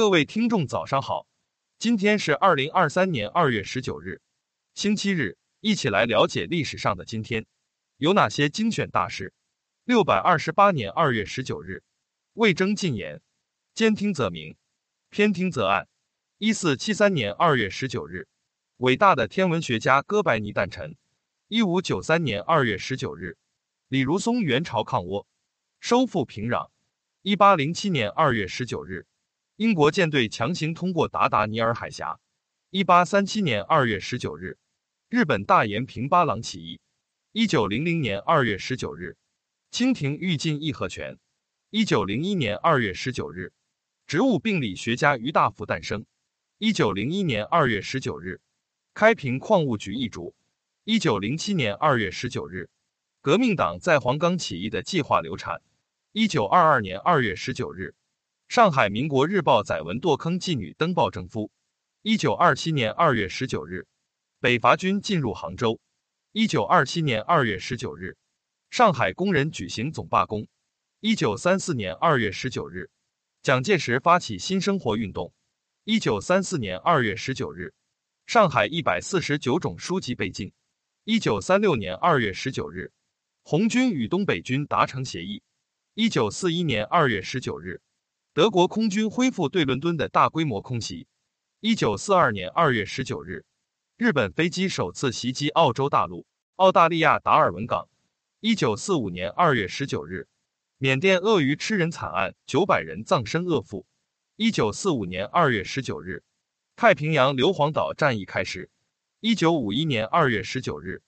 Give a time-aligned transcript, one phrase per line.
[0.00, 1.26] 各位听众，早上好！
[1.78, 4.22] 今天是二零二三年二月十九日，
[4.72, 7.44] 星期日，一起来了解历史上的今天
[7.98, 9.34] 有哪些精选大事。
[9.84, 11.82] 六百二十八年二月十九日，
[12.32, 13.20] 魏征进言，
[13.74, 14.56] 兼听则明，
[15.10, 15.86] 偏听则暗。
[16.38, 18.26] 一四七三年二月十九日，
[18.78, 20.96] 伟大的天文学家哥白尼诞辰。
[21.48, 23.36] 一五九三年二月十九日，
[23.88, 25.26] 李如松援朝抗倭，
[25.78, 26.70] 收复平壤。
[27.20, 29.06] 一八零七年二月十九日。
[29.60, 32.18] 英国舰队强行通过达达尼尔海峡。
[32.70, 34.56] 一八三七年二月十九日，
[35.10, 36.80] 日本大延平八郎起义。
[37.32, 39.18] 一九零零年二月十九日，
[39.70, 41.18] 清廷欲禁义和拳。
[41.68, 43.52] 一九零一年二月十九日，
[44.06, 46.06] 植物病理学家于大福诞生。
[46.56, 48.40] 一九零一年二月十九日，
[48.94, 50.34] 开平矿务局易主。
[50.84, 52.70] 一九零七年二月十九日，
[53.20, 55.60] 革命党在黄冈起义的计划流产。
[56.12, 57.94] 一九二二年二月十九日。
[58.50, 61.52] 上海民国日报载文堕坑妓女登报征夫。
[62.02, 63.86] 一九二七年二月十九日，
[64.40, 65.78] 北伐军进入杭州。
[66.32, 68.16] 一九二七年二月十九日，
[68.68, 70.48] 上海工人举行总罢工。
[70.98, 72.90] 一九三四年二月十九日，
[73.40, 75.32] 蒋介石发起新生活运动。
[75.84, 77.72] 一九三四年二月十九日，
[78.26, 80.52] 上海一百四十九种书籍被禁。
[81.04, 82.90] 一九三六年二月十九日，
[83.44, 85.40] 红军与东北军达成协议。
[85.94, 87.80] 一九四一年二月十九日。
[88.40, 91.06] 德国空军恢复对伦敦的大规模空袭。
[91.60, 93.44] 一九四二年二月十九日，
[93.98, 96.24] 日本飞机首次袭击澳洲大陆，
[96.56, 97.90] 澳大利亚达尔文港。
[98.40, 100.26] 一九四五年二月十九日，
[100.78, 103.84] 缅甸鳄鱼吃人惨案，九百人葬身鳄腹。
[104.36, 106.22] 一九四五年二月十九日，
[106.76, 108.70] 太平洋硫磺岛战役开始。
[109.20, 111.02] 一九五一年二月十九日，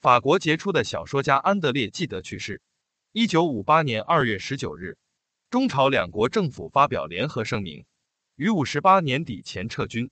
[0.00, 2.60] 法国杰出的小说家安德烈·纪德去世。
[3.12, 4.98] 一九五八年二月十九日。
[5.52, 7.84] 中朝两国政府发表联合声明，
[8.36, 10.10] 于五十八年底前撤军。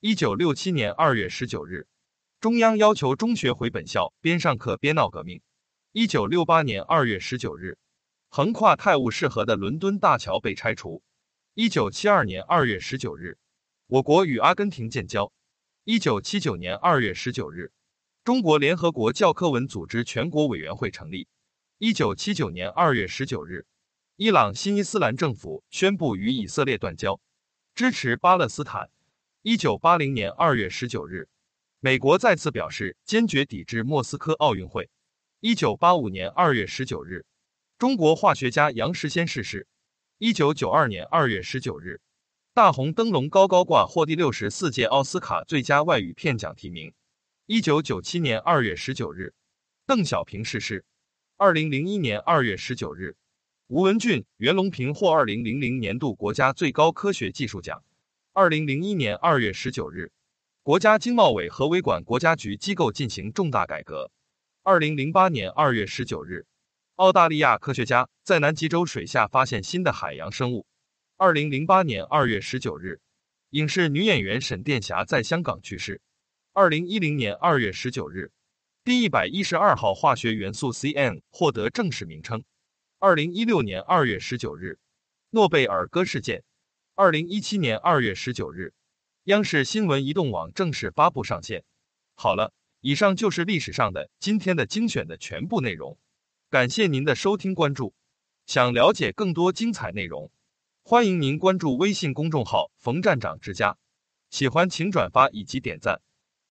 [0.00, 1.86] 一九六七年二月十九日，
[2.40, 5.42] 中央要求中学回本校，边上课边闹革命。
[5.92, 7.76] 一九六八年二月十九日，
[8.30, 11.02] 横跨泰晤士河的伦敦大桥被拆除。
[11.52, 13.36] 一九七二年二月十九日，
[13.88, 15.30] 我国与阿根廷建交。
[15.84, 17.72] 一九七九年二月十九日，
[18.24, 21.28] 中国联合国教科文组织全国委员会成立。
[21.76, 23.66] 一九七九年二月十九日。
[24.20, 27.20] 伊朗新伊斯兰政府宣布与以色列断交，
[27.76, 28.90] 支持巴勒斯坦。
[29.42, 31.28] 一九八零年二月十九日，
[31.78, 34.90] 美国再次表示坚决抵制莫斯科奥运会。
[35.38, 37.26] 一九八五年二月十九日，
[37.78, 39.68] 中国化学家杨时先逝世。
[40.18, 42.00] 一九九二年二月十九日，
[42.52, 46.92] 大红灯笼高高挂，获第六十四届奥斯卡最佳外语片奖提名。
[47.46, 49.32] 一九九七年二月十九日，
[49.86, 50.84] 邓小平逝世。
[51.36, 53.16] 二零零一年二月十九日。
[53.70, 57.84] 吴文俊、袁隆平获二零零零年度国家最高科学技术奖。
[58.32, 60.10] 二零零一年二月十九日，
[60.62, 64.10] 国家经贸委和维管国家局机构进行重大改革。
[64.62, 66.46] 二零零八年二月十九日，
[66.94, 70.64] 澳大利亚科学家在南极洲水下发现新的海洋生物。
[71.18, 73.02] 二零零八年二月十九日，
[73.50, 76.00] 影视女演员沈殿霞在香港去世。
[76.54, 78.32] 二零一零年二月十九日，
[78.82, 82.42] 第一百一十二号化学元素 Cn 获得正式名称。
[83.00, 84.80] 二零一六年二月十九日，
[85.30, 86.42] 诺贝尔歌事件。
[86.96, 88.74] 二零一七年二月十九日，
[89.22, 91.62] 央视新闻移动网正式发布上线。
[92.16, 95.96] 好了，以上就是历史上的今天的精选的全部内容。
[96.50, 97.94] 感谢您的收听关注。
[98.46, 100.32] 想了解更多精彩内容，
[100.82, 103.78] 欢迎您关注微信公众号“冯站长之家”。
[104.28, 106.02] 喜欢请转发以及点赞。